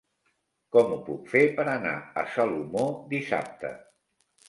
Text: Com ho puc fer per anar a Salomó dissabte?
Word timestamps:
Com 0.75 0.89
ho 0.95 0.97
puc 1.09 1.29
fer 1.35 1.45
per 1.61 1.67
anar 1.75 1.93
a 2.01 2.27
Salomó 2.39 2.91
dissabte? 3.17 3.77